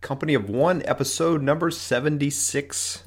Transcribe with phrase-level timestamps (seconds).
[0.00, 3.02] Company of One, episode number 76.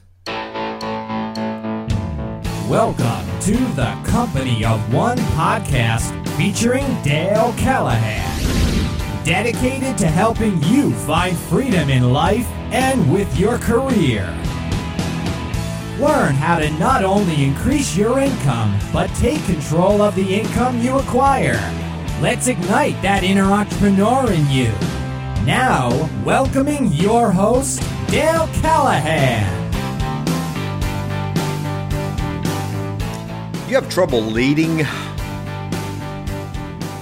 [2.70, 9.26] Welcome to the Company of One podcast featuring Dale Callahan.
[9.26, 14.26] Dedicated to helping you find freedom in life and with your career.
[16.00, 21.00] Learn how to not only increase your income, but take control of the income you
[21.00, 21.60] acquire.
[22.22, 24.72] Let's ignite that inner entrepreneur in you.
[25.46, 29.64] Now, welcoming your host, Dale Callahan.
[33.68, 34.86] You have trouble leading?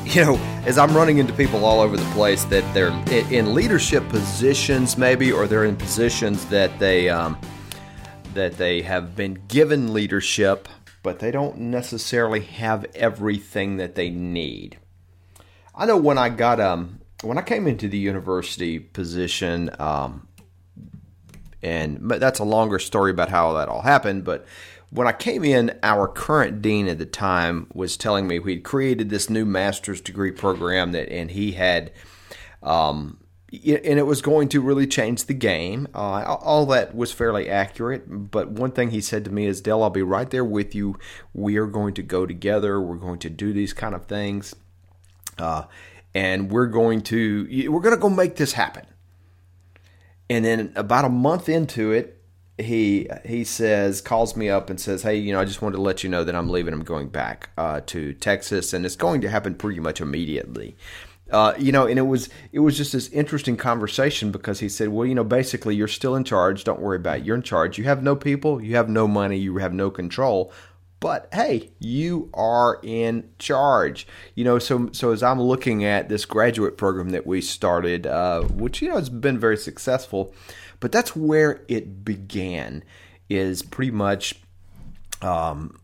[0.06, 2.90] You know, as I'm running into people all over the place that they're
[3.32, 7.40] in leadership positions, maybe, or they're in positions that they um,
[8.34, 10.68] that they have been given leadership,
[11.04, 14.80] but they don't necessarily have everything that they need.
[15.76, 20.28] I know when I got um when I came into the university position, um,
[21.62, 24.46] and that's a longer story about how that all happened, but
[24.92, 29.10] when I came in, our current dean at the time was telling me we'd created
[29.10, 31.94] this new master's degree program that, and he had,
[32.62, 33.18] um,
[33.52, 35.88] and it was going to really change the game.
[35.96, 39.82] Uh, all that was fairly accurate, but one thing he said to me is, "Dale,
[39.82, 40.98] I'll be right there with you.
[41.34, 42.82] We are going to go together.
[42.82, 44.56] We're going to do these kind of things,
[45.38, 45.64] uh,
[46.14, 48.86] and we're going to we're going to go make this happen."
[50.30, 52.22] And then about a month into it,
[52.58, 55.82] he he says calls me up and says, "Hey, you know, I just wanted to
[55.82, 56.74] let you know that I'm leaving.
[56.74, 60.76] I'm going back uh, to Texas, and it's going to happen pretty much immediately."
[61.32, 64.90] Uh, you know, and it was it was just this interesting conversation because he said,
[64.90, 66.64] "Well, you know, basically, you're still in charge.
[66.64, 67.26] Don't worry about it.
[67.26, 67.78] You're in charge.
[67.78, 68.62] You have no people.
[68.62, 69.38] You have no money.
[69.38, 70.52] You have no control."
[71.02, 74.08] But hey, you are in charge.
[74.36, 78.44] You know, so so as I'm looking at this graduate program that we started, uh,
[78.44, 80.34] which you know has been very successful,
[80.80, 82.84] but that's where it began.
[83.30, 84.36] Is pretty much
[85.22, 85.80] um,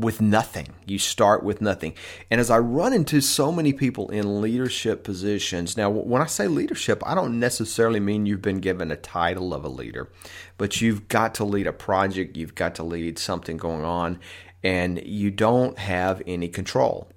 [0.00, 0.68] with nothing.
[0.86, 1.94] You start with nothing.
[2.30, 6.46] And as I run into so many people in leadership positions, now when I say
[6.46, 10.10] leadership, I don't necessarily mean you've been given a title of a leader,
[10.58, 14.20] but you've got to lead a project, you've got to lead something going on,
[14.62, 17.10] and you don't have any control.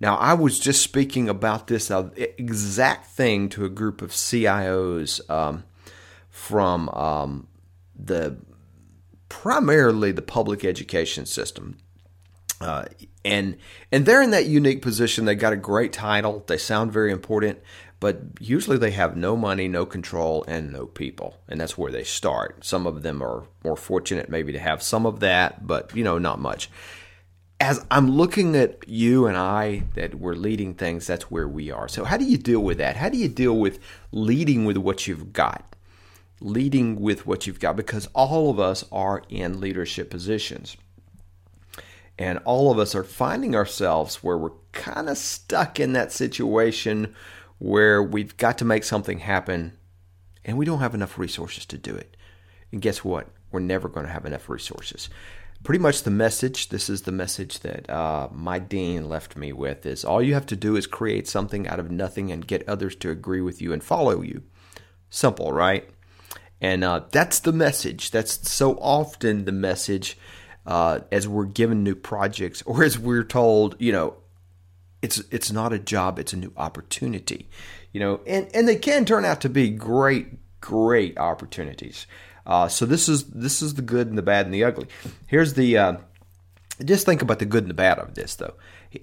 [0.00, 5.64] Now, I was just speaking about this exact thing to a group of CIOs um,
[6.30, 7.48] from um,
[7.94, 8.38] the
[9.28, 11.76] primarily the public education system.
[12.60, 12.84] Uh,
[13.24, 13.56] and
[13.92, 15.24] and they're in that unique position.
[15.24, 16.44] They got a great title.
[16.46, 17.60] They sound very important,
[18.00, 21.36] but usually they have no money, no control, and no people.
[21.48, 22.64] And that's where they start.
[22.64, 26.18] Some of them are more fortunate maybe to have some of that, but you know,
[26.18, 26.70] not much.
[27.60, 31.88] As I'm looking at you and I that we're leading things, that's where we are.
[31.88, 32.96] So how do you deal with that?
[32.96, 33.78] How do you deal with
[34.12, 35.70] leading with what you've got?
[36.40, 40.76] leading with what you've got because all of us are in leadership positions.
[42.18, 47.14] And all of us are finding ourselves where we're kind of stuck in that situation
[47.60, 49.76] where we've got to make something happen
[50.44, 52.16] and we don't have enough resources to do it.
[52.72, 53.28] And guess what?
[53.52, 55.10] We're never going to have enough resources.
[55.62, 59.84] Pretty much the message, this is the message that uh, my dean left me with,
[59.84, 62.96] is all you have to do is create something out of nothing and get others
[62.96, 64.42] to agree with you and follow you.
[65.10, 65.86] Simple, right?
[66.62, 68.10] And uh, that's the message.
[68.10, 70.16] That's so often the message
[70.64, 74.16] uh, as we're given new projects or as we're told, you know,
[75.02, 77.48] it's it's not a job, it's a new opportunity.
[77.92, 80.28] You know, and, and they can turn out to be great,
[80.60, 82.06] great opportunities.
[82.46, 84.86] Uh, so this is this is the good and the bad and the ugly.
[85.26, 85.96] Here's the uh,
[86.84, 88.54] just think about the good and the bad of this though.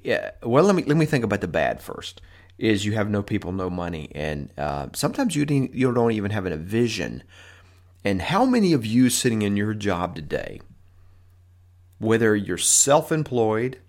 [0.03, 2.21] Yeah, well, let me let me think about the bad first.
[2.57, 6.45] Is you have no people, no money, and uh, sometimes you you don't even have
[6.45, 7.23] a vision
[8.07, 10.61] and how many of you sitting in your job today,
[11.99, 13.79] whether you're self employed,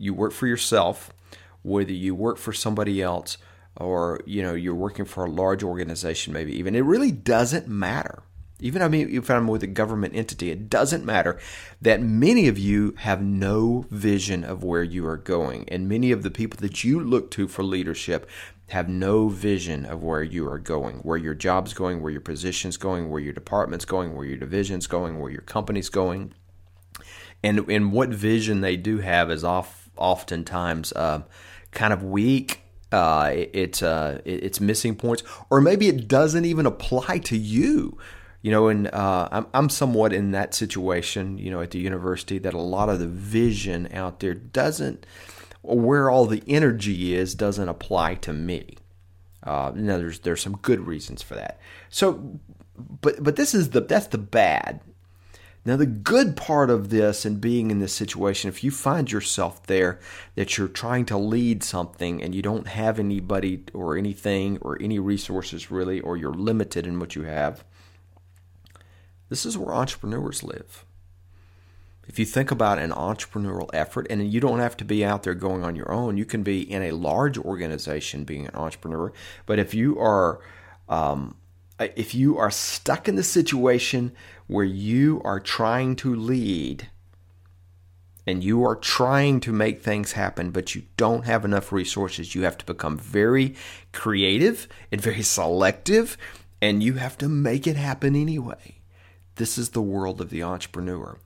[0.00, 1.12] you work for yourself,
[1.62, 3.36] whether you work for somebody else,
[3.76, 8.24] or you know you're working for a large organization maybe even it really doesn't matter
[8.58, 11.38] even I mean if I'm with a government entity it doesn't matter
[11.80, 16.24] that many of you have no vision of where you are going and many of
[16.24, 18.28] the people that you look to for leadership
[18.70, 22.76] have no vision of where you are going, where your job's going, where your position's
[22.76, 26.32] going, where your department's going, where your division's going, where your company's going.
[27.42, 31.22] And, and what vision they do have is off, oftentimes uh,
[31.72, 32.62] kind of weak.
[32.92, 37.36] Uh, it, it's uh, it, it's missing points, or maybe it doesn't even apply to
[37.36, 37.98] you
[38.42, 42.38] you know, and uh, I'm, I'm somewhat in that situation, you know, at the university
[42.38, 45.04] that a lot of the vision out there doesn't
[45.62, 48.76] where all the energy is doesn't apply to me.
[49.42, 51.60] Uh, there's there's some good reasons for that.
[51.88, 52.40] So,
[53.00, 54.80] but but this is the that's the bad.
[55.64, 59.62] Now, the good part of this and being in this situation, if you find yourself
[59.66, 60.00] there
[60.34, 64.98] that you're trying to lead something and you don't have anybody or anything or any
[64.98, 67.62] resources really, or you're limited in what you have,
[69.28, 70.84] this is where entrepreneurs live.
[72.08, 75.34] If you think about an entrepreneurial effort, and you don't have to be out there
[75.34, 79.12] going on your own, you can be in a large organization being an entrepreneur.
[79.46, 80.40] But if you are
[80.88, 81.36] um,
[81.78, 84.12] if you are stuck in the situation
[84.50, 86.88] where you are trying to lead
[88.26, 92.42] and you are trying to make things happen, but you don't have enough resources, you
[92.42, 93.54] have to become very
[93.92, 96.18] creative and very selective,
[96.60, 98.80] and you have to make it happen anyway.
[99.36, 101.18] This is the world of the entrepreneur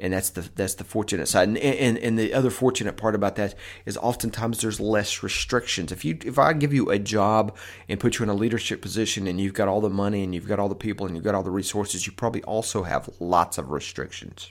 [0.00, 1.48] and that's the that's the fortunate side.
[1.48, 3.54] And, and and the other fortunate part about that
[3.86, 5.92] is oftentimes there's less restrictions.
[5.92, 7.56] If you if I give you a job
[7.88, 10.48] and put you in a leadership position and you've got all the money and you've
[10.48, 13.58] got all the people and you've got all the resources, you probably also have lots
[13.58, 14.50] of restrictions.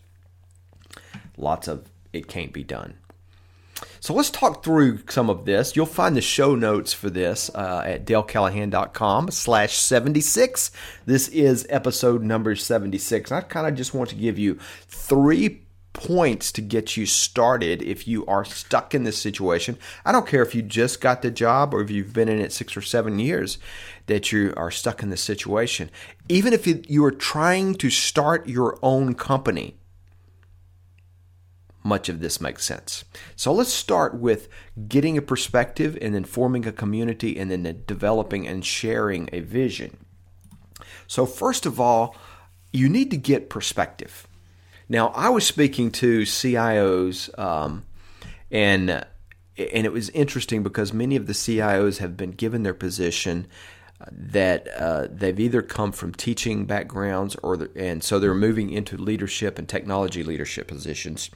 [1.37, 2.97] Lots of it can't be done.
[4.01, 5.75] So let's talk through some of this.
[5.75, 10.71] You'll find the show notes for this uh, at dalecallahan.com slash 76.
[11.05, 13.31] This is episode number 76.
[13.31, 14.57] I kind of just want to give you
[14.87, 19.77] three points to get you started if you are stuck in this situation.
[20.05, 22.53] I don't care if you just got the job or if you've been in it
[22.53, 23.57] six or seven years
[24.05, 25.89] that you are stuck in this situation.
[26.29, 29.75] Even if you are trying to start your own company,
[31.83, 33.05] much of this makes sense.
[33.35, 34.49] So let's start with
[34.87, 39.97] getting a perspective and then forming a community and then developing and sharing a vision.
[41.07, 42.15] So, first of all,
[42.71, 44.27] you need to get perspective.
[44.87, 47.83] Now, I was speaking to CIOs, um,
[48.51, 48.89] and
[49.57, 53.47] and it was interesting because many of the CIOs have been given their position
[54.11, 59.59] that uh, they've either come from teaching backgrounds or and so they're moving into leadership
[59.59, 61.29] and technology leadership positions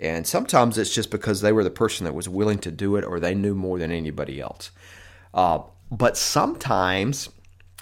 [0.00, 3.04] and sometimes it's just because they were the person that was willing to do it
[3.04, 4.70] or they knew more than anybody else.
[5.34, 5.60] Uh,
[5.90, 7.28] but sometimes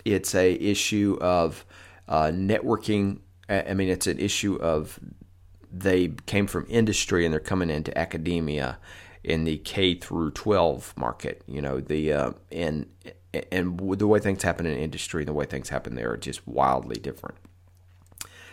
[0.04, 1.64] it's a issue of
[2.08, 3.18] uh, networking.
[3.48, 4.98] I mean, it's an issue of
[5.70, 8.78] they came from industry and they're coming into academia
[9.22, 11.42] in the K through 12 market.
[11.46, 12.86] You know, the uh, and
[13.52, 16.46] and the way things happen in industry and the way things happen there are just
[16.46, 17.36] wildly different.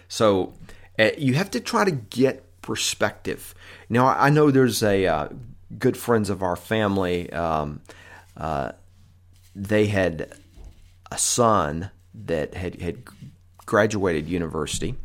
[0.07, 0.53] So
[0.99, 3.53] uh, you have to try to get perspective.
[3.89, 5.29] Now, I know there's a uh,
[5.77, 7.31] good friends of our family.
[7.31, 7.81] Um,
[8.35, 8.71] uh,
[9.55, 10.33] they had
[11.11, 13.03] a son that had had
[13.65, 14.95] graduated university.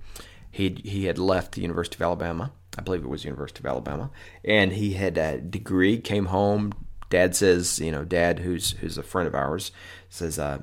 [0.50, 2.52] He he had left the University of Alabama.
[2.78, 4.10] I believe it was University of Alabama,
[4.44, 5.98] and he had a degree.
[5.98, 6.72] Came home.
[7.10, 9.72] Dad says, you know, Dad, who's who's a friend of ours,
[10.08, 10.58] says, uh,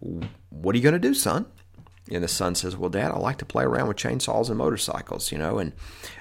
[0.00, 1.46] "What are you going to do, son?"
[2.10, 5.30] And the son says, "Well, Dad, I like to play around with chainsaws and motorcycles,
[5.30, 5.72] you know." And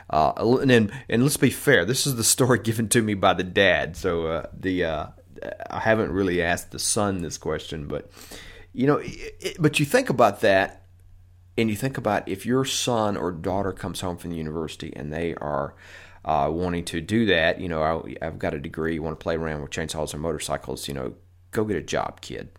[0.09, 3.33] uh, and then, and let's be fair, this is the story given to me by
[3.33, 3.95] the dad.
[3.97, 5.07] So uh, the uh,
[5.69, 8.09] I haven't really asked the son this question, but
[8.73, 10.83] you know, it, but you think about that,
[11.57, 15.11] and you think about if your son or daughter comes home from the university and
[15.11, 15.75] they are
[16.23, 17.81] uh, wanting to do that, you know,
[18.21, 20.93] I, have got a degree, you want to play around with chainsaws or motorcycles, you
[20.93, 21.13] know,
[21.51, 22.49] go get a job, kid.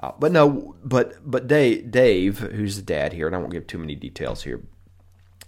[0.00, 3.66] Uh, but no, but but Dave, Dave, who's the dad here, and I won't give
[3.66, 4.62] too many details here,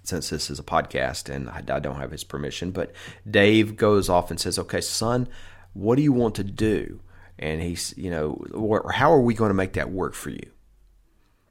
[0.09, 2.71] since this is a podcast and I, I don't have his permission.
[2.71, 2.93] But
[3.29, 5.29] Dave goes off and says, "Okay, son,
[5.73, 7.01] what do you want to do?"
[7.39, 10.51] And he's, you know, how are we going to make that work for you?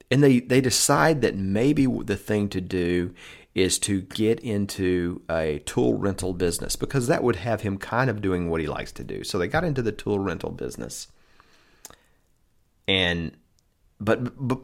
[0.09, 3.13] And they they decide that maybe the thing to do
[3.53, 8.21] is to get into a tool rental business because that would have him kind of
[8.21, 9.23] doing what he likes to do.
[9.23, 11.07] So they got into the tool rental business
[12.87, 13.31] and
[13.99, 14.59] but, but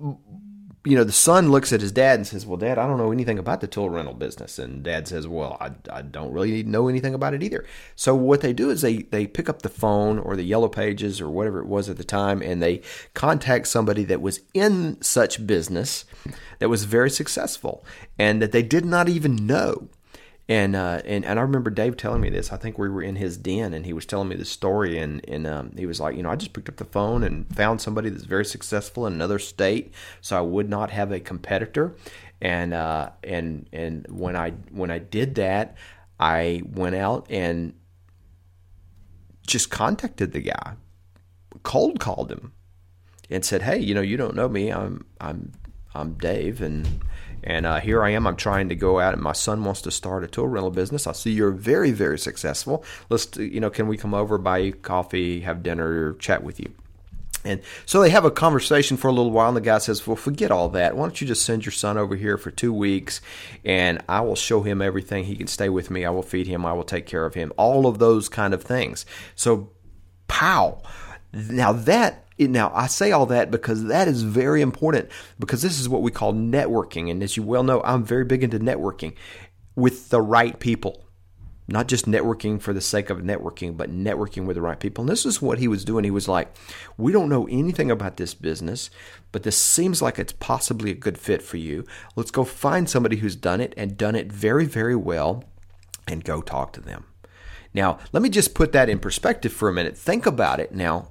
[0.84, 3.12] you know, the son looks at his dad and says, "Well, Dad, I don't know
[3.12, 6.88] anything about the tool rental business." And Dad says, "Well, I, I don't really know
[6.88, 10.18] anything about it either." So what they do is they they pick up the phone
[10.18, 12.82] or the yellow pages or whatever it was at the time, and they
[13.14, 16.06] contact somebody that was in such business
[16.58, 17.86] that was very successful
[18.18, 19.90] and that they did not even know.
[20.50, 22.52] And, uh, and and I remember Dave telling me this.
[22.52, 24.98] I think we were in his den, and he was telling me this story.
[24.98, 27.48] And and um, he was like, you know, I just picked up the phone and
[27.56, 31.96] found somebody that's very successful in another state, so I would not have a competitor.
[32.42, 35.78] And uh, and and when I when I did that,
[36.20, 37.74] I went out and
[39.48, 40.74] just contacted the guy,
[41.64, 42.52] cold called him,
[43.30, 44.70] and said, hey, you know, you don't know me.
[44.70, 45.54] I'm I'm
[45.94, 47.02] I'm Dave, and
[47.44, 48.28] and uh, here I am.
[48.28, 51.08] I'm trying to go out, and my son wants to start a tool rental business.
[51.08, 52.84] I see you're very, very successful.
[53.10, 56.72] Let's, you know, can we come over, buy you coffee, have dinner, chat with you?
[57.44, 60.16] And so they have a conversation for a little while, and the guy says, Well,
[60.16, 60.96] forget all that.
[60.96, 63.20] Why don't you just send your son over here for two weeks,
[63.66, 65.24] and I will show him everything.
[65.24, 66.06] He can stay with me.
[66.06, 66.66] I will feed him.
[66.66, 67.52] I will take care of him.
[67.58, 69.06] All of those kind of things.
[69.36, 69.72] So,
[70.28, 70.84] pow.
[71.34, 75.10] Now, that now I say all that because that is very important
[75.40, 77.12] because this is what we call networking.
[77.12, 79.16] And as you well know, I'm very big into networking
[79.76, 81.06] with the right people
[81.72, 85.04] not just networking for the sake of networking, but networking with the right people.
[85.04, 86.04] And this is what he was doing.
[86.04, 86.54] He was like,
[86.98, 88.90] We don't know anything about this business,
[89.32, 91.86] but this seems like it's possibly a good fit for you.
[92.16, 95.44] Let's go find somebody who's done it and done it very, very well
[96.08, 97.06] and go talk to them.
[97.74, 99.98] Now, let me just put that in perspective for a minute.
[99.98, 101.11] Think about it now.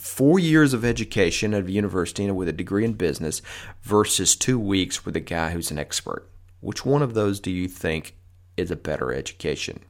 [0.00, 3.42] Four years of education at a university with a degree in business
[3.82, 6.26] versus two weeks with a guy who's an expert.
[6.60, 8.16] Which one of those do you think
[8.56, 9.80] is a better education?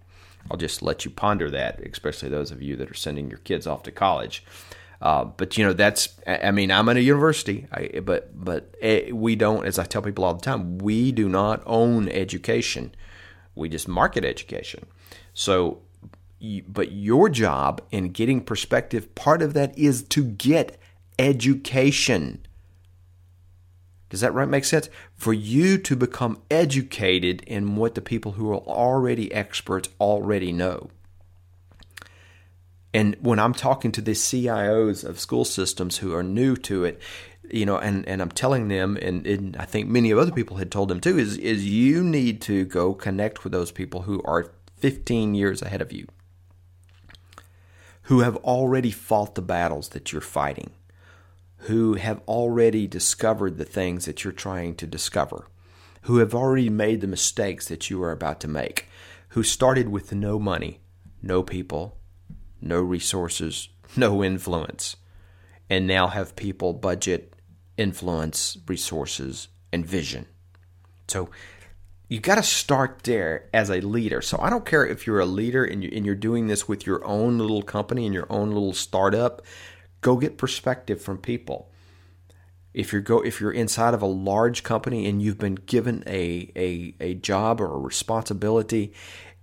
[0.51, 3.69] I'll just let you ponder that, especially those of you that are sending your kids
[3.69, 4.45] off to college.
[5.01, 9.13] Uh, but you know that's I mean I'm at a university, I, but but eh,
[9.13, 12.97] we don't, as I tell people all the time, we do not own education.
[13.55, 14.87] We just market education.
[15.35, 15.83] So,
[16.69, 20.79] but your job in getting perspective, part of that is to get
[21.19, 22.47] education.
[24.09, 24.89] Does that right make sense?
[25.17, 30.91] For you to become educated in what the people who are already experts already know.
[32.93, 37.01] And when I'm talking to the CIOs of school systems who are new to it,
[37.49, 40.57] you know, and, and I'm telling them, and, and I think many of other people
[40.57, 44.23] had told them too, is is you need to go connect with those people who
[44.25, 46.07] are 15 years ahead of you,
[48.11, 50.71] who have already fought the battles that you're fighting
[51.65, 55.47] who have already discovered the things that you're trying to discover,
[56.03, 58.87] who have already made the mistakes that you are about to make,
[59.31, 60.81] who started with no money,
[61.23, 61.99] no people,
[62.63, 64.97] no resources, no influence,
[65.69, 67.35] and now have people, budget,
[67.77, 70.27] influence, resources, and vision.
[71.09, 71.29] So
[72.11, 74.21] you got to start there as a leader.
[74.21, 77.39] So I don't care if you're a leader and you're doing this with your own
[77.39, 79.43] little company and your own little startup.
[80.01, 81.71] Go get perspective from people.
[82.75, 86.51] If you're go if you're inside of a large company and you've been given a
[86.57, 88.93] a, a job or a responsibility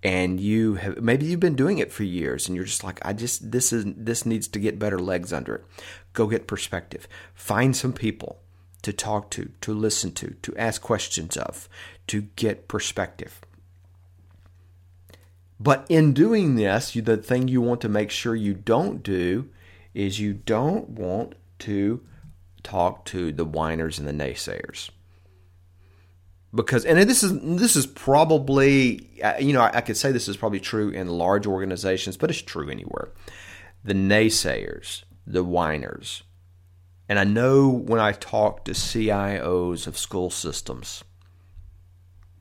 [0.03, 3.13] and you have maybe you've been doing it for years and you're just like I
[3.13, 5.65] just this is this needs to get better legs under it.
[6.11, 7.07] Go get perspective.
[7.33, 8.41] Find some people
[8.87, 11.67] to talk to, to listen to, to ask questions of,
[12.07, 13.41] to get perspective.
[15.59, 19.49] But in doing this, the thing you want to make sure you don't do
[19.93, 22.01] is you don't want to
[22.63, 24.89] talk to the whiners and the naysayers.
[26.53, 30.27] Because and this is this is probably uh, you know I, I, could say this
[30.27, 33.11] is probably true in large organizations but it's true anywhere.
[33.83, 36.23] The naysayers the whiners.
[37.09, 41.03] And i know when i talk to cios of school systems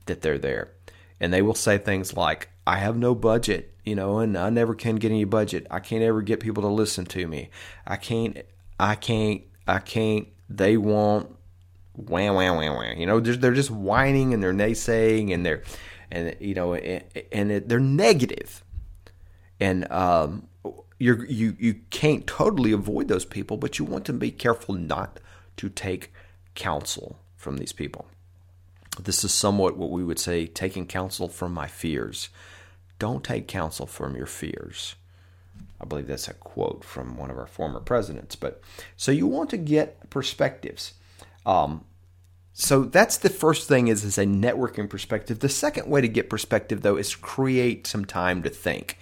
[0.06, 0.72] that they're there
[1.20, 4.74] and they will say things like i have no budget you know, and I never
[4.74, 5.66] can get any budget.
[5.70, 7.50] I can't ever get people to listen to me.
[7.86, 8.36] I can't,
[8.80, 10.26] I can't, I can't.
[10.50, 11.34] They want
[11.94, 12.98] wham, wham, wham, wham.
[12.98, 15.62] You know, they're, they're just whining and they're naysaying and they're,
[16.10, 18.64] and you know, and, and they're negative.
[19.60, 20.48] And um,
[20.98, 25.20] you're, you you can't totally avoid those people, but you want to be careful not
[25.58, 26.12] to take
[26.56, 28.06] counsel from these people.
[29.02, 32.28] This is somewhat what we would say taking counsel from my fears.
[32.98, 34.94] Don't take counsel from your fears.
[35.80, 38.36] I believe that's a quote from one of our former presidents.
[38.36, 38.60] But
[38.96, 40.94] so you want to get perspectives.
[41.44, 41.84] Um,
[42.52, 45.40] so that's the first thing is is a networking perspective.
[45.40, 48.98] The second way to get perspective though is create some time to think.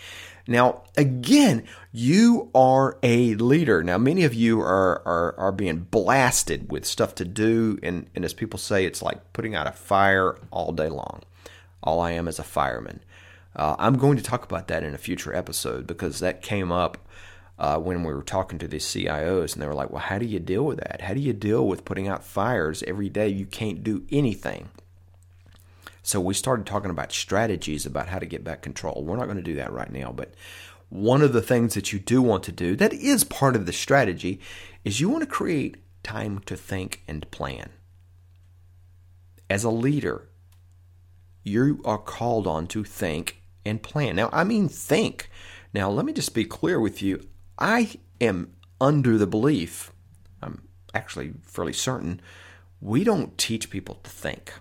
[0.47, 3.83] Now, again, you are a leader.
[3.83, 7.79] Now, many of you are, are, are being blasted with stuff to do.
[7.83, 11.23] And, and as people say, it's like putting out a fire all day long.
[11.83, 13.01] All I am is a fireman.
[13.57, 16.99] Uh, I'm going to talk about that in a future episode because that came up
[17.59, 20.27] uh, when we were talking to these CIOs, and they were like, "Well, how do
[20.27, 21.03] you deal with that?
[21.03, 23.29] How do you deal with putting out fires every day?
[23.29, 24.71] You can't do anything."
[26.05, 29.03] So we started talking about strategies about how to get back control.
[29.03, 30.35] We're not going to do that right now, but
[30.91, 33.73] one of the things that you do want to do that is part of the
[33.73, 34.39] strategy
[34.85, 37.71] is you want to create time to think and plan.
[39.49, 40.29] As a leader,
[41.43, 44.17] you are called on to think and plan.
[44.17, 45.31] Now, I mean, think.
[45.73, 47.27] Now, let me just be clear with you.
[47.59, 49.91] I am under the belief,
[50.43, 52.21] I'm actually fairly certain,
[52.83, 54.53] we don't teach people to think.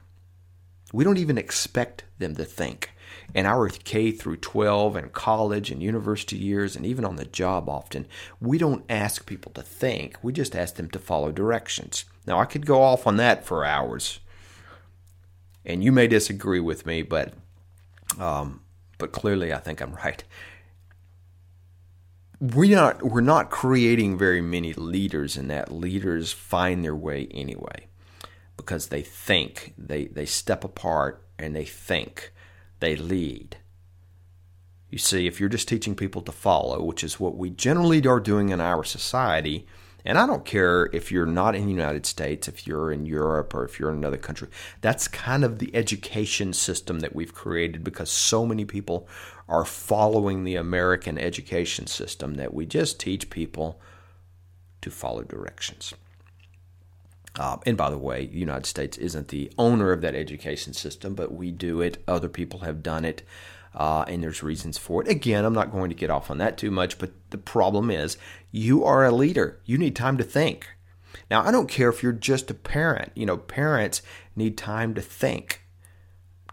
[0.94, 2.92] We don't even expect them to think.
[3.34, 7.68] In our K through 12 and college and university years, and even on the job
[7.68, 8.06] often,
[8.40, 12.06] we don't ask people to think, we just ask them to follow directions.
[12.28, 14.20] Now, I could go off on that for hours,
[15.66, 17.34] and you may disagree with me, but
[18.20, 18.62] um,
[19.00, 20.24] but clearly I think I'm right.
[22.40, 27.88] We not we're not creating very many leaders in that leaders find their way anyway
[28.58, 32.32] because they think they they step apart and they think
[32.80, 33.58] they lead.
[34.90, 38.20] You see, if you're just teaching people to follow, which is what we generally are
[38.20, 39.66] doing in our society,
[40.06, 43.56] and I don't care if you're not in the United States, if you're in Europe,
[43.56, 44.50] or if you're in another country.
[44.82, 49.08] That's kind of the education system that we've created because so many people
[49.48, 53.80] are following the American education system that we just teach people
[54.82, 55.94] to follow directions.
[57.38, 61.16] Uh, and by the way, the United States isn't the owner of that education system,
[61.16, 62.04] but we do it.
[62.08, 63.24] Other people have done it
[63.76, 65.08] uh, and there's reasons for it.
[65.08, 68.18] Again, I'm not going to get off on that too much, but the problem is
[68.52, 69.60] you are a leader.
[69.66, 70.68] You need time to think.
[71.30, 73.12] Now, I don't care if you're just a parent.
[73.16, 74.02] You know, parents
[74.36, 75.62] need time to think,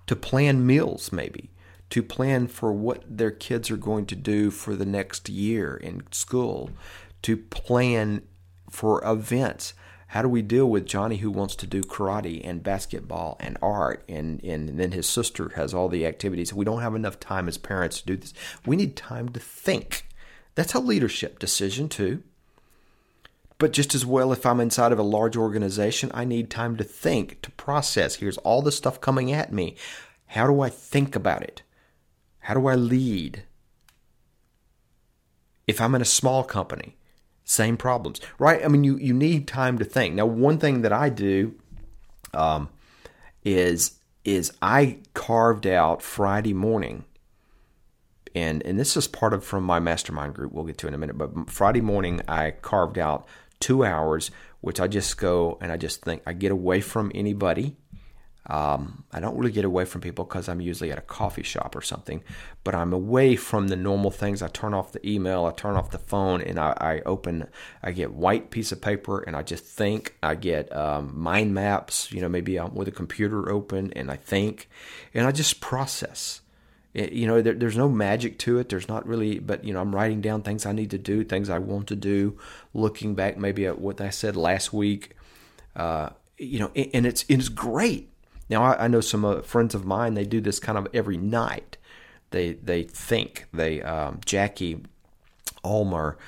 [0.06, 1.50] to plan meals, maybe,
[1.90, 6.02] to plan for what their kids are going to do for the next year in
[6.12, 6.70] school,
[7.22, 8.22] to plan
[8.70, 9.74] for events
[10.10, 14.02] how do we deal with Johnny who wants to do karate and basketball and art
[14.08, 16.52] and, and then his sister has all the activities?
[16.52, 18.34] We don't have enough time as parents to do this.
[18.66, 20.08] We need time to think.
[20.56, 22.24] That's a leadership decision too.
[23.58, 26.82] But just as well, if I'm inside of a large organization, I need time to
[26.82, 28.16] think, to process.
[28.16, 29.76] Here's all the stuff coming at me.
[30.26, 31.62] How do I think about it?
[32.40, 33.44] How do I lead?
[35.68, 36.96] If I'm in a small company,
[37.50, 38.64] same problems, right?
[38.64, 40.14] I mean, you, you need time to think.
[40.14, 41.54] Now, one thing that I do
[42.32, 42.68] um,
[43.44, 47.04] is is I carved out Friday morning,
[48.34, 50.52] and and this is part of from my mastermind group.
[50.52, 53.26] We'll get to in a minute, but Friday morning I carved out
[53.58, 54.30] two hours,
[54.60, 57.76] which I just go and I just think I get away from anybody.
[58.46, 61.76] Um, I don't really get away from people because I'm usually at a coffee shop
[61.76, 62.22] or something,
[62.64, 64.42] but I'm away from the normal things.
[64.42, 67.48] I turn off the email, I turn off the phone, and I, I open,
[67.82, 70.16] I get white piece of paper and I just think.
[70.22, 74.16] I get um, mind maps, you know, maybe I'm with a computer open and I
[74.16, 74.68] think,
[75.12, 76.40] and I just process.
[76.92, 78.68] It, you know, there, there's no magic to it.
[78.68, 81.48] There's not really, but you know, I'm writing down things I need to do, things
[81.48, 82.38] I want to do,
[82.74, 85.14] looking back maybe at what I said last week.
[85.76, 88.09] Uh, you know, and it's it's great
[88.50, 90.14] now I, I know some uh, friends of mine.
[90.14, 91.76] They do this kind of every night.
[92.30, 94.82] They they think they um, Jackie
[95.64, 96.18] Ulmer.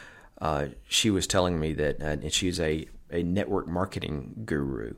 [0.40, 4.94] Uh, she was telling me that, uh, and she's a a network marketing guru.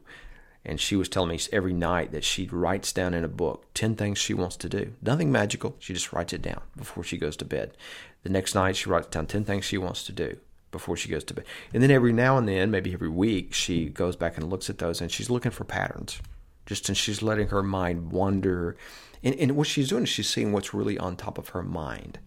[0.66, 3.96] And she was telling me every night that she writes down in a book 10
[3.96, 4.94] things she wants to do.
[5.02, 5.76] Nothing magical.
[5.78, 7.76] She just writes it down before she goes to bed.
[8.22, 10.38] The next night, she writes down 10 things she wants to do
[10.70, 11.44] before she goes to bed.
[11.74, 14.78] And then every now and then, maybe every week, she goes back and looks at
[14.78, 16.18] those and she's looking for patterns
[16.66, 18.77] just and she's letting her mind wander.
[19.22, 22.18] And, and what she's doing is she's seeing what's really on top of her mind.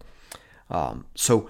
[0.70, 1.48] Um, so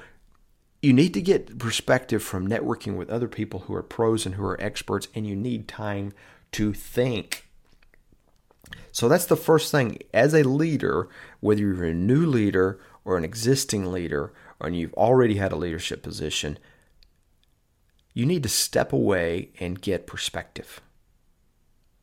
[0.81, 4.45] you need to get perspective from networking with other people who are pros and who
[4.45, 6.13] are experts, and you need time
[6.53, 7.49] to think.
[8.93, 9.99] So that's the first thing.
[10.15, 11.09] As a leader,
[11.41, 16.03] whether you're a new leader or an existing leader, or you've already had a leadership
[16.03, 16.59] position,
[18.13, 20.81] you need to step away and get perspective.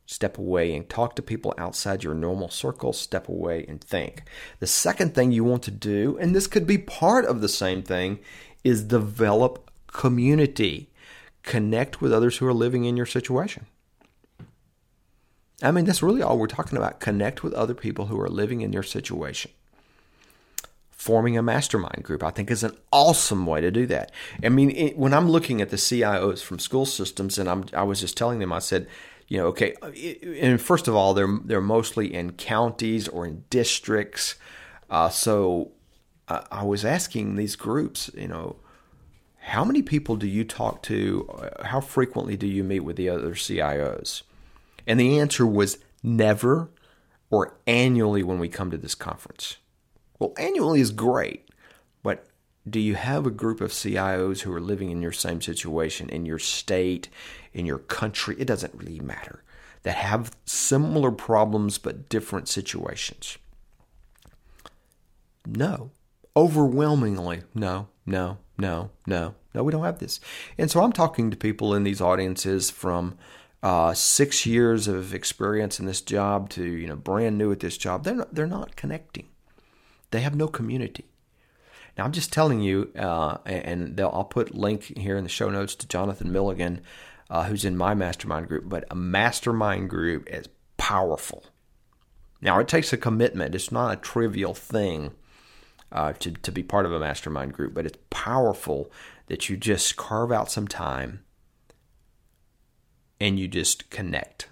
[0.08, 2.92] Step away and talk to people outside your normal circle.
[2.92, 4.22] Step away and think.
[4.60, 7.82] The second thing you want to do, and this could be part of the same
[7.82, 8.20] thing,
[8.62, 10.90] is develop community.
[11.42, 13.66] Connect with others who are living in your situation.
[15.62, 17.00] I mean, that's really all we're talking about.
[17.00, 19.50] Connect with other people who are living in your situation.
[20.90, 24.12] Forming a mastermind group, I think, is an awesome way to do that.
[24.42, 27.84] I mean, it, when I'm looking at the CIOs from school systems, and I'm, I
[27.84, 28.86] was just telling them, I said,
[29.28, 29.74] you know, okay,
[30.40, 34.36] and first of all, they're they're mostly in counties or in districts.
[34.88, 35.72] Uh, so
[36.28, 38.56] I, I was asking these groups, you know,
[39.38, 41.28] how many people do you talk to?
[41.32, 44.22] Uh, how frequently do you meet with the other CIOs?
[44.86, 46.70] And the answer was never
[47.30, 49.56] or annually when we come to this conference.
[50.18, 51.48] Well, annually is great,
[52.02, 52.26] but
[52.68, 56.26] do you have a group of CIOs who are living in your same situation in
[56.26, 57.08] your state,
[57.56, 58.36] in your country?
[58.38, 59.42] It doesn't really matter.
[59.82, 63.38] That have similar problems but different situations?
[65.46, 65.90] No.
[66.36, 70.20] Overwhelmingly, no, no, no, no, no, we don't have this.
[70.58, 73.16] And so I'm talking to people in these audiences from
[73.62, 77.78] uh, six years of experience in this job to you know brand new at this
[77.78, 78.04] job.
[78.04, 79.28] They're not, they're not connecting.
[80.10, 81.06] They have no community.
[81.96, 85.74] Now, I'm just telling you, uh, and I'll put link here in the show notes
[85.76, 86.82] to Jonathan Milligan,
[87.30, 88.68] uh, who's in my mastermind group.
[88.68, 91.44] But a mastermind group is powerful.
[92.40, 93.54] Now, it takes a commitment.
[93.54, 95.12] It's not a trivial thing
[95.92, 98.90] uh, to to be part of a mastermind group, but it's powerful
[99.28, 101.24] that you just carve out some time
[103.20, 104.48] and you just connect,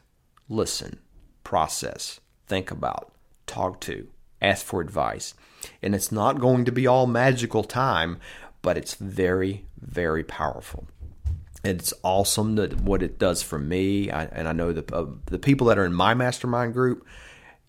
[0.49, 0.99] listen,
[1.43, 3.13] process, think about,
[3.47, 4.09] talk to,
[4.41, 5.35] ask for advice.
[5.83, 8.19] And it's not going to be all magical time,
[8.63, 10.87] but it's very, very powerful.
[11.65, 15.39] It's awesome that what it does for me, I, and I know the uh, the
[15.39, 17.07] people that are in my mastermind group.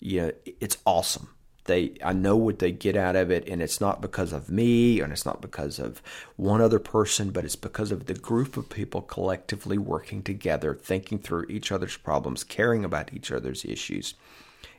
[0.00, 1.30] Yeah, it's awesome.
[1.64, 5.00] They I know what they get out of it and it's not because of me
[5.00, 6.02] and it's not because of
[6.36, 11.18] one other person but it's because of the group of people collectively working together thinking
[11.18, 14.14] through each other's problems caring about each other's issues.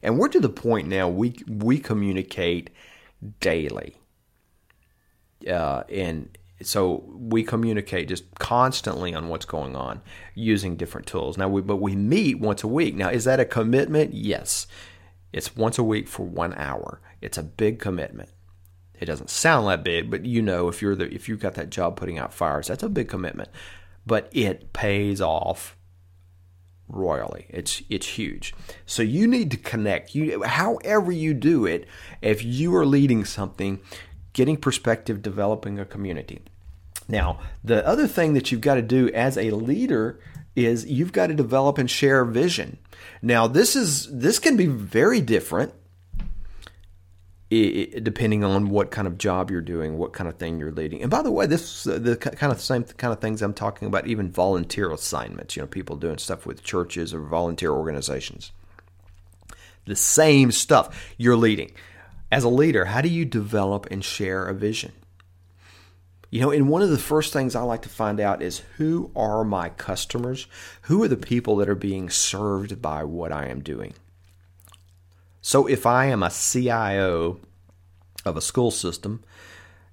[0.02, 2.70] And we're to the point now we we communicate
[3.40, 3.96] daily.
[5.50, 10.02] Uh, and so we communicate just constantly on what's going on
[10.34, 13.46] using different tools now we but we meet once a week now is that a
[13.46, 14.68] commitment yes
[15.34, 17.02] it's once a week for one hour.
[17.22, 18.30] It's a big commitment.
[19.00, 21.70] It doesn't sound that big, but you know if you're the if you've got that
[21.70, 23.50] job putting out fires, that's a big commitment.
[24.06, 25.78] But it pays off
[26.88, 27.46] royally.
[27.50, 28.56] It's it's huge.
[28.86, 30.16] So you need to connect.
[30.16, 31.86] You however you do it,
[32.22, 33.80] if you are leading something,
[34.38, 36.40] getting perspective, developing a community.
[37.10, 40.20] Now, the other thing that you've got to do as a leader
[40.56, 42.78] is you've got to develop and share vision.
[43.22, 45.74] Now, this is this can be very different
[47.50, 51.02] depending on what kind of job you're doing, what kind of thing you're leading.
[51.02, 54.06] And by the way, this the kind of same kind of things I'm talking about,
[54.06, 55.56] even volunteer assignments.
[55.56, 58.52] You know, people doing stuff with churches or volunteer organizations.
[59.86, 61.72] The same stuff you're leading.
[62.32, 64.92] As a leader, how do you develop and share a vision?
[66.30, 69.12] You know, and one of the first things I like to find out is who
[69.16, 70.48] are my customers?
[70.84, 73.94] Who are the people that are being served by what I am doing?
[75.42, 77.40] So if I am a CIO
[78.26, 79.24] of a school system,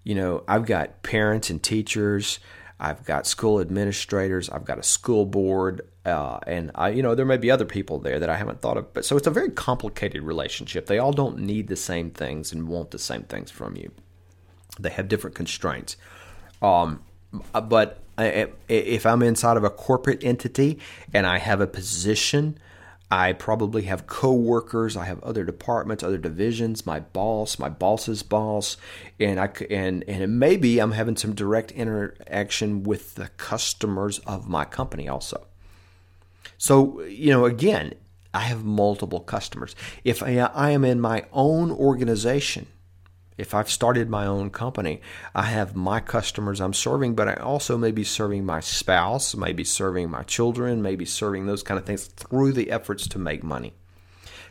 [0.03, 2.41] you know, I've got parents and teachers,
[2.79, 7.25] I've got school administrators, I've got a school board, uh, and I, you know, there
[7.25, 8.93] may be other people there that I haven't thought of.
[8.93, 10.87] But so it's a very complicated relationship.
[10.87, 13.93] They all don't need the same things and want the same things from you.
[14.79, 15.97] They have different constraints.
[16.61, 17.03] Um,
[17.53, 18.01] but
[18.69, 20.79] if I'm inside of a corporate entity
[21.13, 22.59] and I have a position,
[23.15, 28.77] I probably have coworkers, I have other departments, other divisions, my boss, my boss's boss,
[29.21, 34.65] and I and and maybe I'm having some direct interaction with the customers of my
[34.65, 35.47] company also.
[36.59, 37.95] So you know, again,
[38.35, 39.77] I have multiple customers.
[40.03, 42.67] If I, I am in my own organization,
[43.37, 45.01] if I've started my own company,
[45.35, 49.65] I have my customers I'm serving, but I also may be serving my spouse, maybe
[49.65, 53.75] serving my children, maybe serving those kind of things through the efforts to make money.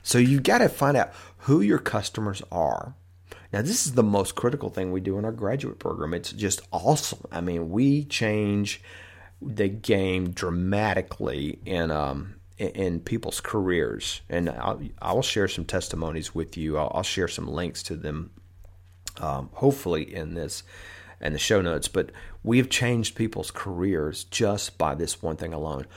[0.02, 2.96] So you've got to find out who your customers are.
[3.54, 6.14] Now, this is the most critical thing we do in our graduate program.
[6.14, 7.24] It's just awesome.
[7.32, 8.82] I mean, we change
[9.42, 16.56] the game dramatically in um, in people's careers, and I'll, I'll share some testimonies with
[16.58, 16.78] you.
[16.78, 18.32] I'll, I'll share some links to them
[19.20, 20.64] um, hopefully in this
[21.24, 21.88] and the show notes.
[21.88, 22.12] But
[22.44, 25.88] we've changed people's careers just by this one thing alone.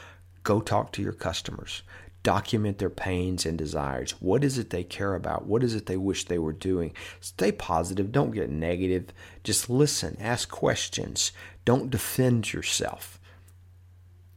[0.43, 1.83] Go talk to your customers.
[2.23, 4.13] Document their pains and desires.
[4.21, 5.47] What is it they care about?
[5.47, 6.93] What is it they wish they were doing?
[7.21, 8.11] Stay positive.
[8.13, 9.13] Don't get negative.
[9.45, 10.17] Just listen.
[10.21, 11.33] Ask questions.
[11.65, 13.21] Don't defend yourself.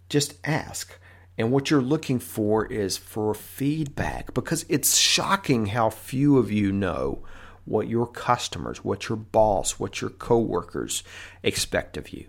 [0.09, 0.99] Just ask.
[1.37, 6.71] And what you're looking for is for feedback because it's shocking how few of you
[6.71, 7.23] know
[7.65, 11.03] what your customers, what your boss, what your coworkers
[11.43, 12.27] expect of you.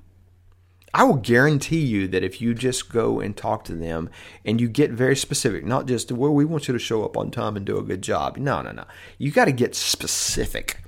[0.92, 4.10] I will guarantee you that if you just go and talk to them
[4.44, 7.30] and you get very specific, not just, well, we want you to show up on
[7.30, 8.36] time and do a good job.
[8.36, 8.84] No, no, no.
[9.16, 10.82] You got to get specific.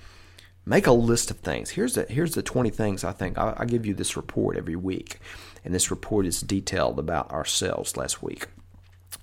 [0.67, 1.71] Make a list of things.
[1.71, 3.39] Here's the, here's the 20 things I think.
[3.39, 5.19] I, I give you this report every week,
[5.65, 8.47] and this report is detailed about ourselves last week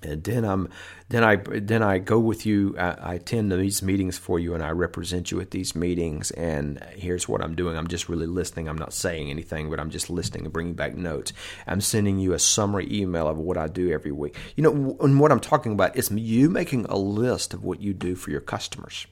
[0.02, 0.68] and then I'm
[1.08, 2.74] then I then I go with you.
[2.78, 6.30] I, I, attend these meetings for you, and I represent you at these meetings.
[6.32, 8.68] And here's what I'm doing: I'm just really listening.
[8.68, 11.32] I'm not saying anything, but I'm just listening and bringing back notes.
[11.66, 14.36] I'm sending you a summary email of what I do every week.
[14.56, 17.92] You know, and what I'm talking about is you making a list of what you
[17.92, 19.06] do for your customers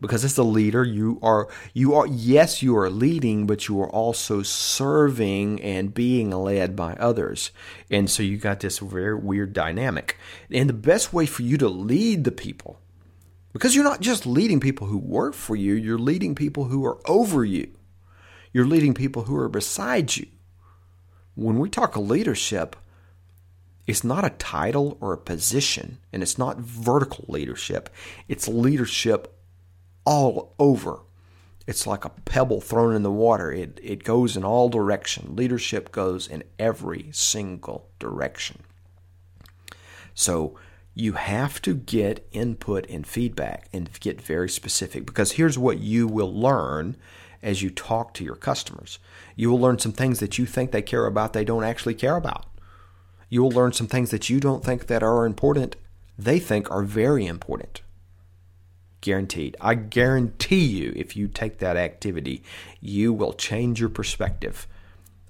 [0.00, 3.90] because as a leader you are you are yes you are leading but you are
[3.90, 7.50] also serving and being led by others
[7.90, 10.18] and so you got this very weird dynamic
[10.50, 12.80] and the best way for you to lead the people
[13.56, 16.98] Because you're not just leading people who work for you, you're leading people who are
[17.08, 17.70] over you.
[18.52, 20.26] You're leading people who are beside you.
[21.36, 22.76] When we talk of leadership,
[23.86, 27.88] it's not a title or a position, and it's not vertical leadership.
[28.28, 29.35] It's leadership
[30.06, 31.00] all over.
[31.66, 33.52] It's like a pebble thrown in the water.
[33.52, 35.36] It, it goes in all direction.
[35.36, 38.62] Leadership goes in every single direction.
[40.14, 40.56] So
[40.94, 46.06] you have to get input and feedback and get very specific because here's what you
[46.06, 46.96] will learn
[47.42, 48.98] as you talk to your customers.
[49.34, 52.16] You will learn some things that you think they care about they don't actually care
[52.16, 52.46] about.
[53.28, 55.76] You will learn some things that you don't think that are important
[56.18, 57.82] they think are very important.
[59.06, 59.56] Guaranteed.
[59.60, 62.42] I guarantee you if you take that activity,
[62.80, 64.66] you will change your perspective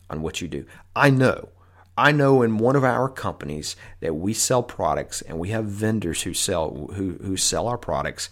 [0.08, 0.64] on what you do.
[0.94, 1.50] I know
[1.94, 6.22] I know in one of our companies that we sell products and we have vendors
[6.22, 8.30] who sell who, who sell our products.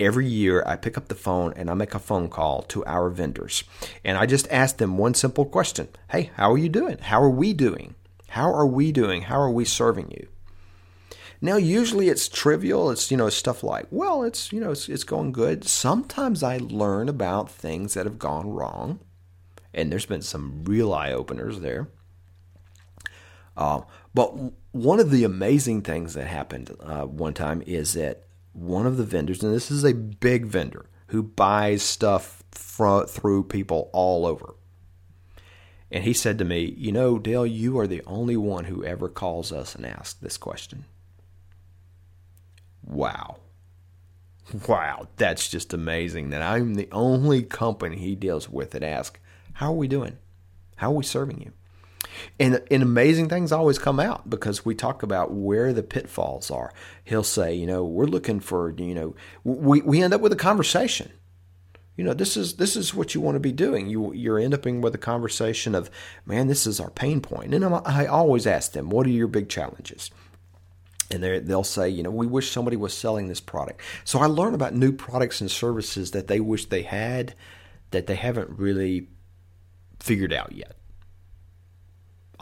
[0.00, 3.08] Every year I pick up the phone and I make a phone call to our
[3.08, 3.62] vendors.
[4.04, 5.90] And I just ask them one simple question.
[6.10, 6.98] Hey, how are you doing?
[6.98, 7.94] How are we doing?
[8.30, 9.22] How are we doing?
[9.22, 10.26] How are we serving you?
[11.44, 12.88] Now, usually it's trivial.
[12.92, 15.64] It's, you know, stuff like, well, it's, you know, it's, it's going good.
[15.64, 19.00] Sometimes I learn about things that have gone wrong.
[19.74, 21.88] And there's been some real eye openers there.
[23.56, 23.80] Uh,
[24.14, 24.28] but
[24.70, 29.04] one of the amazing things that happened uh, one time is that one of the
[29.04, 34.54] vendors, and this is a big vendor who buys stuff through people all over.
[35.90, 39.08] And he said to me, You know, Dale, you are the only one who ever
[39.08, 40.84] calls us and asks this question.
[42.84, 43.36] Wow.
[44.68, 49.18] Wow, that's just amazing that I'm the only company he deals with that asks,
[49.54, 50.18] How are we doing?
[50.76, 51.52] How are we serving you?
[52.38, 56.72] And, and amazing things always come out because we talk about where the pitfalls are.
[57.04, 59.14] He'll say, you know, we're looking for, you know,
[59.44, 61.12] we, we end up with a conversation.
[61.96, 63.88] You know, this is this is what you want to be doing.
[63.88, 65.90] You you're end up with a conversation of,
[66.24, 67.54] man, this is our pain point.
[67.54, 70.10] And I always ask them, what are your big challenges?
[71.12, 73.80] And they'll say, you know, we wish somebody was selling this product.
[74.04, 77.34] So I learn about new products and services that they wish they had
[77.90, 79.08] that they haven't really
[80.00, 80.76] figured out yet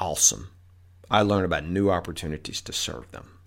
[0.00, 0.48] awesome.
[1.10, 3.38] I learn about new opportunities to serve them.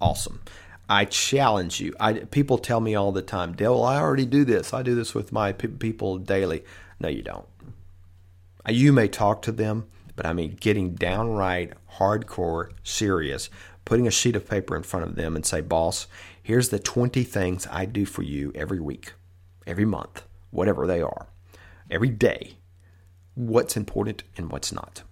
[0.00, 0.40] Awesome.
[0.88, 1.94] I challenge you.
[1.98, 4.74] I, people tell me all the time, Dale, I already do this.
[4.74, 6.64] I do this with my people daily.
[6.98, 7.46] No, you don't.
[8.68, 9.86] You may talk to them,
[10.20, 13.48] but I mean, getting downright hardcore, serious,
[13.86, 16.08] putting a sheet of paper in front of them and say, boss,
[16.42, 19.14] here's the 20 things I do for you every week,
[19.66, 21.28] every month, whatever they are,
[21.90, 22.58] every day
[23.34, 25.04] what's important and what's not.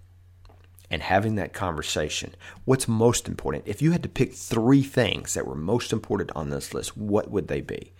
[0.91, 2.35] And having that conversation.
[2.65, 3.63] What's most important?
[3.65, 7.31] If you had to pick three things that were most important on this list, what
[7.31, 7.93] would they be?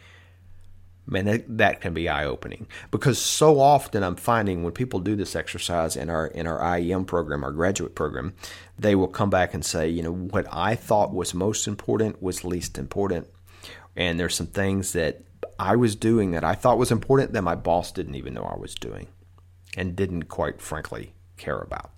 [1.12, 5.16] Man, that, that can be eye opening because so often I'm finding when people do
[5.16, 8.36] this exercise in our in our IEM program, our graduate program,
[8.78, 12.44] they will come back and say, you know, what I thought was most important was
[12.44, 13.28] least important,
[13.96, 15.24] and there's some things that
[15.58, 18.60] I was doing that I thought was important that my boss didn't even know I
[18.60, 19.08] was doing
[19.76, 21.92] and didn't quite frankly care about.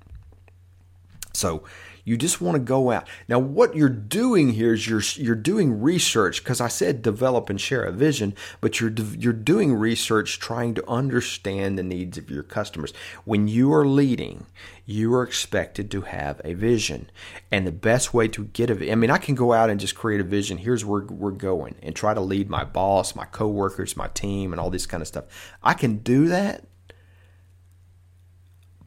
[1.34, 1.64] So
[2.04, 3.08] you just want to go out.
[3.28, 7.60] Now what you're doing here is you're you're doing research because I said develop and
[7.60, 12.44] share a vision, but you're you're doing research trying to understand the needs of your
[12.44, 12.94] customers.
[13.26, 14.46] When you are leading,
[14.86, 17.10] you are expected to have a vision.
[17.52, 19.96] And the best way to get a I mean I can go out and just
[19.96, 20.58] create a vision.
[20.58, 24.60] Here's where we're going and try to lead my boss, my coworkers, my team and
[24.60, 25.26] all this kind of stuff.
[25.64, 26.66] I can do that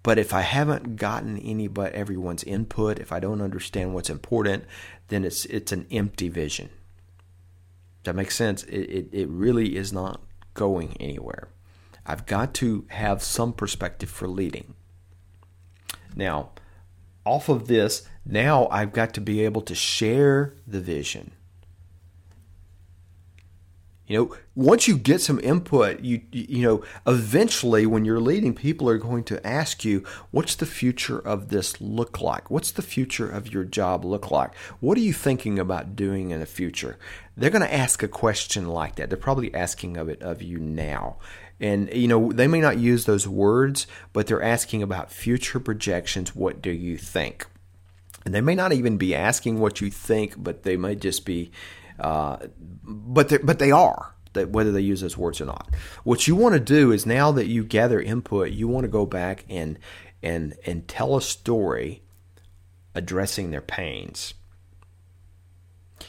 [0.04, 4.64] but if I haven't gotten any but everyone's input, if I don't understand what's important,
[5.08, 6.68] then it's it's an empty vision.
[8.04, 8.64] That makes sense.
[8.64, 10.20] It, it, it really is not
[10.52, 11.48] going anywhere.
[12.04, 14.74] I've got to have some perspective for leading.
[16.14, 16.50] Now,
[17.24, 21.32] off of this, now I've got to be able to share the vision
[24.06, 28.88] you know, once you get some input, you you know, eventually when you're leading, people
[28.88, 32.50] are going to ask you, "What's the future of this look like?
[32.50, 34.54] What's the future of your job look like?
[34.80, 36.98] What are you thinking about doing in the future?"
[37.36, 39.08] They're going to ask a question like that.
[39.08, 41.16] They're probably asking of it of you now.
[41.58, 46.34] And you know, they may not use those words, but they're asking about future projections.
[46.34, 47.46] What do you think?
[48.26, 51.50] And they may not even be asking what you think, but they might just be
[51.98, 52.38] uh,
[52.82, 55.68] but but they are that whether they use those words or not.
[56.02, 59.06] What you want to do is now that you gather input, you want to go
[59.06, 59.78] back and
[60.22, 62.02] and and tell a story
[62.94, 64.34] addressing their pains.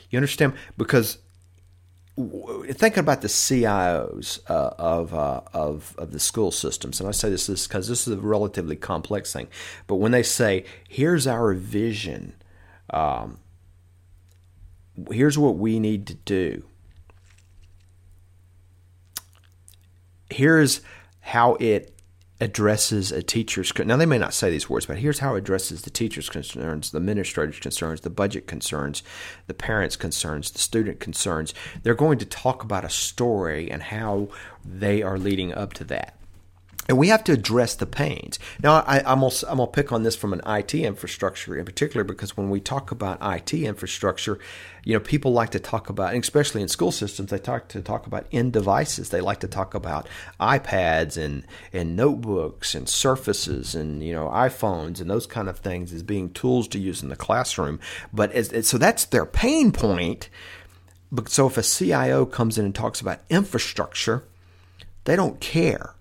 [0.10, 1.20] You understand because
[2.18, 7.30] thinking about the CIOs uh, of, uh, of of the school systems, and I say
[7.30, 9.48] this because this is a relatively complex thing,
[9.88, 12.36] but when they say, "Here's our vision,"
[12.90, 13.40] um,
[15.12, 16.64] here's what we need to do.
[20.30, 20.82] Here's
[21.20, 21.96] how it
[22.42, 25.84] addresses a teacher's now they may not say these words but here's how it addresses
[25.84, 29.04] the teacher's concerns the administrator's concerns the budget concerns
[29.48, 34.28] the parents concerns the student concerns they're going to talk about a story and how
[34.66, 36.20] they are leading up to that
[36.88, 38.38] and we have to address the pains.
[38.62, 42.38] Now, I, am gonna, I'm pick on this from an IT infrastructure in particular because
[42.38, 44.38] when we talk about IT infrastructure,
[44.84, 48.06] you know, people like to talk about, especially in school systems, they talk to talk
[48.06, 49.10] about end devices.
[49.10, 50.08] They like to talk about
[50.40, 55.92] iPads and and notebooks and Surfaces and you know iPhones and those kind of things
[55.92, 57.80] as being tools to use in the classroom.
[58.14, 60.30] But as, so that's their pain point.
[61.12, 64.26] But so if a CIO comes in and talks about infrastructure,
[65.06, 65.96] they don't care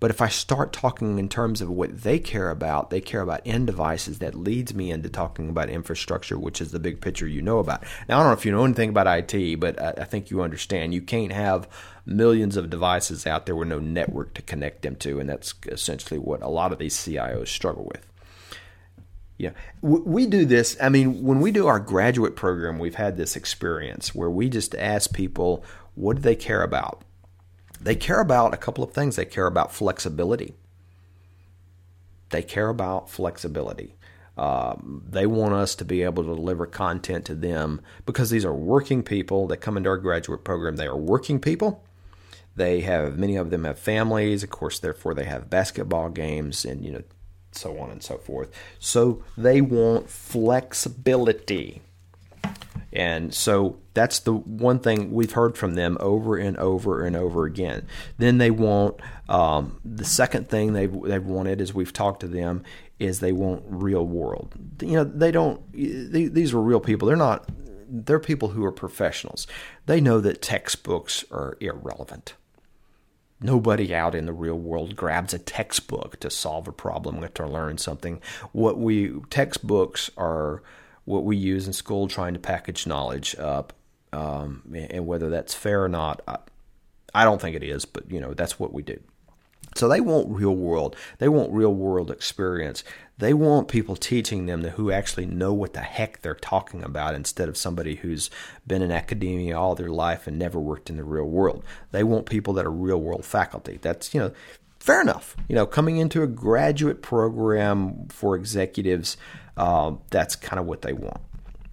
[0.00, 3.42] but if I start talking in terms of what they care about, they care about
[3.44, 7.42] end devices, that leads me into talking about infrastructure, which is the big picture you
[7.42, 7.82] know about.
[8.08, 10.94] Now, I don't know if you know anything about IT, but I think you understand.
[10.94, 11.68] You can't have
[12.06, 16.18] millions of devices out there with no network to connect them to, and that's essentially
[16.18, 18.06] what a lot of these CIOs struggle with.
[19.36, 19.50] Yeah,
[19.82, 20.76] we do this.
[20.80, 24.74] I mean, when we do our graduate program, we've had this experience where we just
[24.74, 27.02] ask people, what do they care about?
[27.80, 29.16] They care about a couple of things.
[29.16, 30.54] They care about flexibility.
[32.30, 33.94] They care about flexibility.
[34.36, 38.54] Um, they want us to be able to deliver content to them because these are
[38.54, 40.76] working people that come into our graduate program.
[40.76, 41.84] They are working people.
[42.54, 44.78] They have many of them have families, of course.
[44.78, 47.02] Therefore, they have basketball games and you know
[47.52, 48.50] so on and so forth.
[48.78, 51.82] So they want flexibility.
[52.92, 57.46] And so that's the one thing we've heard from them over and over and over
[57.46, 57.84] again.
[58.16, 62.62] Then they want um, the second thing they've they've wanted as we've talked to them
[63.00, 64.54] is they want real world.
[64.80, 65.60] You know, they don't.
[65.72, 67.08] These are real people.
[67.08, 67.48] They're not.
[67.88, 69.48] They're people who are professionals.
[69.86, 72.34] They know that textbooks are irrelevant.
[73.40, 77.46] Nobody out in the real world grabs a textbook to solve a problem or to
[77.48, 78.20] learn something.
[78.52, 80.62] What we textbooks are
[81.04, 83.72] what we use in school trying to package knowledge up.
[84.12, 86.38] Um, and whether that's fair or not, I,
[87.14, 89.00] I don't think it is, but you know, that's what we do.
[89.74, 90.96] So they want real world.
[91.18, 92.82] They want real world experience.
[93.18, 97.48] They want people teaching them who actually know what the heck they're talking about instead
[97.48, 98.30] of somebody who's
[98.66, 101.64] been in academia all their life and never worked in the real world.
[101.92, 103.78] They want people that are real world faculty.
[103.80, 104.32] That's, you know,
[104.80, 105.36] fair enough.
[105.48, 109.16] You know, coming into a graduate program for executives,
[109.56, 111.20] uh, that's kind of what they want.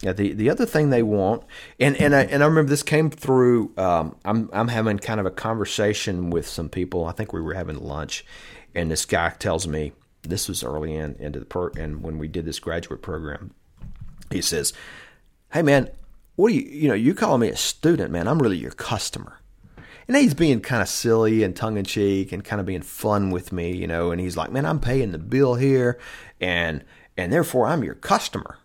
[0.01, 1.43] Yeah, the, the other thing they want,
[1.79, 3.73] and and I, and I remember this came through.
[3.77, 7.05] Um, I'm I'm having kind of a conversation with some people.
[7.05, 8.25] I think we were having lunch,
[8.73, 12.27] and this guy tells me this was early in into the pro, and when we
[12.27, 13.53] did this graduate program,
[14.29, 14.73] he says,
[15.53, 15.89] "Hey man,
[16.35, 18.27] what do you you know you call me a student, man?
[18.27, 19.39] I'm really your customer."
[20.07, 23.31] And he's being kind of silly and tongue in cheek and kind of being fun
[23.31, 24.11] with me, you know.
[24.11, 25.97] And he's like, "Man, I'm paying the bill here,
[26.41, 26.83] and
[27.15, 28.57] and therefore I'm your customer."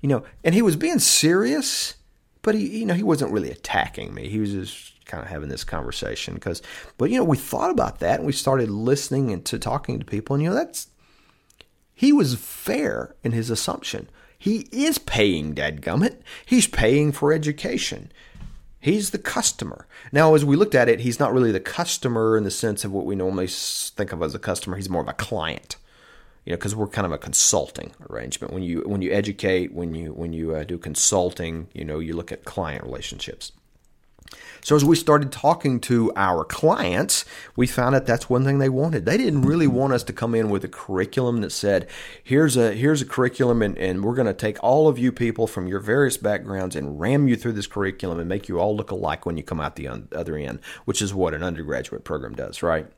[0.00, 1.94] You know, and he was being serious,
[2.42, 4.28] but he, you know, he wasn't really attacking me.
[4.28, 6.62] He was just kind of having this conversation because,
[6.96, 10.04] but you know, we thought about that and we started listening and to talking to
[10.06, 10.88] people, and you know, that's
[11.94, 14.08] he was fair in his assumption.
[14.38, 16.20] He is paying dadgummit.
[16.46, 18.10] He's paying for education.
[18.80, 19.86] He's the customer.
[20.10, 22.92] Now, as we looked at it, he's not really the customer in the sense of
[22.92, 24.78] what we normally think of as a customer.
[24.78, 25.76] He's more of a client,
[26.50, 28.52] you know, because we're kind of a consulting arrangement.
[28.52, 32.12] When you when you educate, when you when you uh, do consulting, you know, you
[32.12, 33.52] look at client relationships.
[34.60, 38.68] So as we started talking to our clients, we found that that's one thing they
[38.68, 39.04] wanted.
[39.04, 41.86] They didn't really want us to come in with a curriculum that said,
[42.24, 45.46] here's a here's a curriculum and, and we're going to take all of you people
[45.46, 48.90] from your various backgrounds and ram you through this curriculum and make you all look
[48.90, 52.60] alike when you come out the other end, which is what an undergraduate program does,
[52.60, 52.88] right?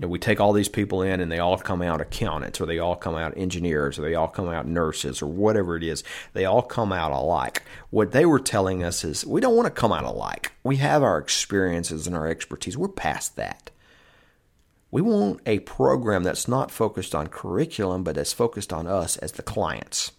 [0.00, 2.64] You know, we take all these people in and they all come out accountants or
[2.64, 6.02] they all come out engineers or they all come out nurses or whatever it is.
[6.32, 7.62] They all come out alike.
[7.90, 10.52] What they were telling us is we don't want to come out alike.
[10.64, 12.78] We have our experiences and our expertise.
[12.78, 13.70] We're past that.
[14.90, 19.32] We want a program that's not focused on curriculum, but that's focused on us as
[19.32, 20.12] the clients.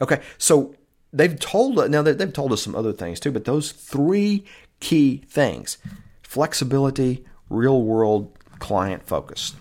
[0.00, 0.74] Okay, so
[1.12, 4.46] they've told us, now they've told us some other things too, but those three
[4.80, 5.76] key things
[6.22, 9.56] flexibility, real world client focused.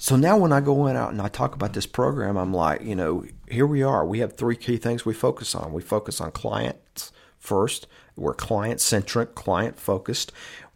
[0.00, 2.82] So now when I go in out and I talk about this program, I'm like,
[2.82, 4.06] you know, here we are.
[4.06, 5.72] We have three key things we focus on.
[5.72, 7.88] We focus on clients first.
[8.16, 10.30] We're client centric, client focused.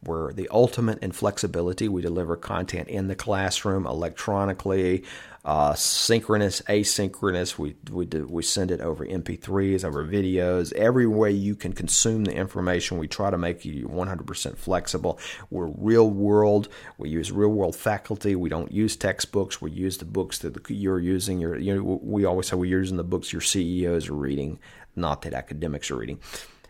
[0.05, 1.89] We're the ultimate in flexibility.
[1.89, 5.05] We deliver content in the classroom, electronically,
[5.45, 7.59] uh, synchronous, asynchronous.
[7.59, 12.25] We we do, we send it over MP3s, over videos, every way you can consume
[12.25, 12.99] the information.
[12.99, 15.19] We try to make you 100% flexible.
[15.51, 16.69] We're real world.
[16.97, 18.37] We use real world faculty.
[18.37, 19.61] We don't use textbooks.
[19.61, 21.41] We use the books that you're using.
[21.41, 24.61] You know, we always say we're using the books your CEOs are reading,
[24.95, 26.21] not that academics are reading.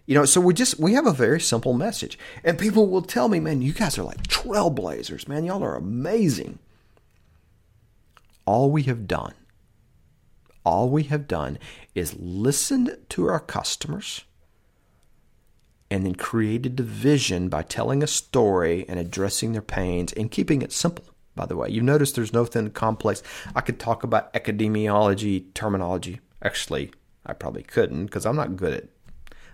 [0.07, 2.19] You know, so we just we have a very simple message.
[2.43, 5.45] And people will tell me, man, you guys are like trailblazers, man.
[5.45, 6.59] Y'all are amazing.
[8.45, 9.35] All we have done,
[10.65, 11.59] all we have done
[11.95, 14.25] is listened to our customers
[15.91, 20.63] and then created a vision by telling a story and addressing their pains and keeping
[20.63, 21.05] it simple.
[21.35, 23.23] By the way, you notice there's nothing complex.
[23.55, 26.21] I could talk about epidemiology terminology.
[26.43, 26.93] Actually,
[27.25, 28.85] I probably couldn't because I'm not good at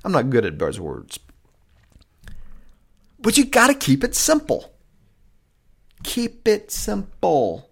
[0.05, 1.19] I'm not good at buzzwords.
[3.19, 4.73] But you got to keep it simple.
[6.05, 7.68] Keep it simple.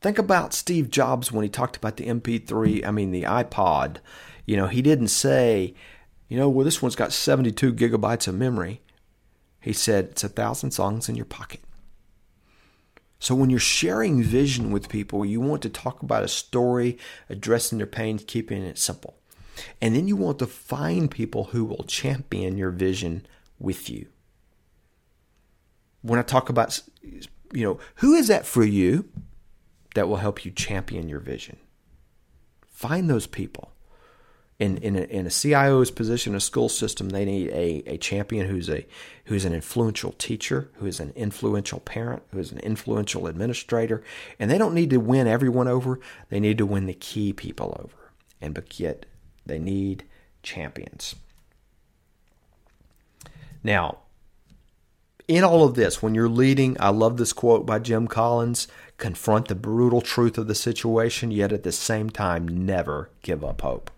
[0.00, 3.96] Think about Steve Jobs when he talked about the MP3, I mean, the iPod.
[4.44, 5.74] You know, he didn't say,
[6.28, 8.82] you know, well, this one's got 72 gigabytes of memory.
[9.60, 11.60] He said, it's a thousand songs in your pocket.
[13.18, 16.98] So when you're sharing vision with people, you want to talk about a story,
[17.30, 19.16] addressing their pain, keeping it simple.
[19.80, 23.26] And then you want to find people who will champion your vision
[23.58, 24.06] with you.
[26.02, 29.08] When I talk about, you know, who is that for you
[29.96, 31.56] that will help you champion your vision?
[32.68, 33.72] Find those people.
[34.58, 38.48] In, in, a, in a CIO's position, a school system, they need a, a champion
[38.48, 38.86] who's a
[39.26, 44.02] who's an influential teacher, who is an influential parent, who is an influential administrator,
[44.38, 46.00] and they don't need to win everyone over.
[46.30, 49.04] They need to win the key people over, and but yet
[49.44, 50.04] they need
[50.42, 51.16] champions.
[53.62, 53.98] Now,
[55.28, 58.68] in all of this, when you're leading, I love this quote by Jim Collins
[58.98, 63.60] confront the brutal truth of the situation, yet at the same time, never give up
[63.60, 63.90] hope.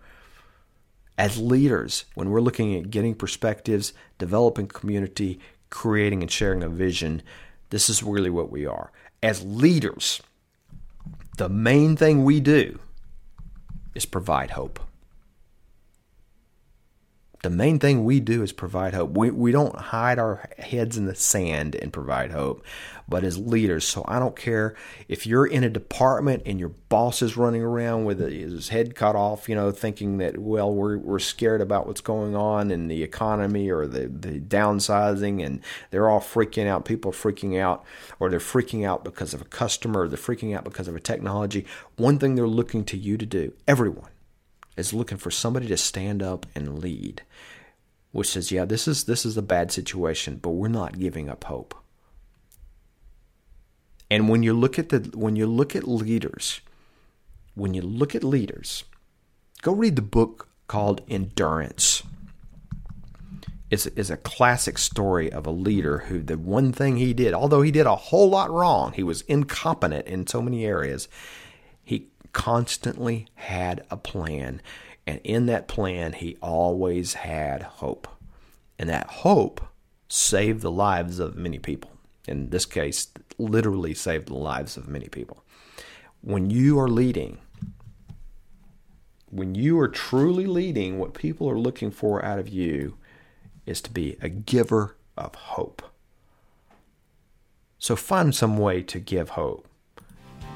[1.17, 5.39] As leaders, when we're looking at getting perspectives, developing community,
[5.69, 7.21] creating and sharing a vision,
[7.69, 8.91] this is really what we are.
[9.21, 10.21] As leaders,
[11.37, 12.79] the main thing we do
[13.93, 14.79] is provide hope
[17.41, 19.11] the main thing we do is provide hope.
[19.11, 22.65] We, we don't hide our heads in the sand and provide hope,
[23.07, 23.85] but as leaders.
[23.85, 24.75] So I don't care
[25.07, 29.15] if you're in a department and your boss is running around with his head cut
[29.15, 33.03] off, you know, thinking that, well, we're, we're scared about what's going on in the
[33.03, 35.61] economy or the, the downsizing and
[35.91, 36.83] they're all freaking out.
[36.83, 37.85] People freaking out
[38.19, 40.99] or they're freaking out because of a customer or they're freaking out because of a
[40.99, 41.65] technology.
[41.95, 44.09] One thing they're looking to you to do, everyone,
[44.79, 47.21] is looking for somebody to stand up and lead,
[48.11, 51.43] which says, yeah, this is this is a bad situation, but we're not giving up
[51.43, 51.75] hope.
[54.09, 56.61] And when you look at the when you look at leaders,
[57.53, 58.85] when you look at leaders,
[59.61, 62.03] go read the book called Endurance.
[63.69, 67.61] It's, it's a classic story of a leader who the one thing he did, although
[67.61, 71.07] he did a whole lot wrong, he was incompetent in so many areas,
[72.33, 74.61] constantly had a plan.
[75.05, 78.07] And in that plan, he always had hope.
[78.77, 79.61] And that hope
[80.07, 81.91] saved the lives of many people.
[82.27, 83.07] In this case,
[83.37, 85.43] literally saved the lives of many people.
[86.21, 87.39] When you are leading,
[89.31, 92.97] when you are truly leading, what people are looking for out of you
[93.65, 95.81] is to be a giver of hope.
[97.77, 99.67] So find some way to give hope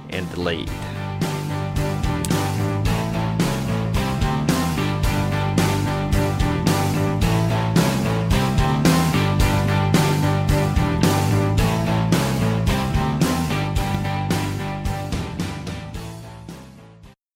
[0.10, 0.70] and lead.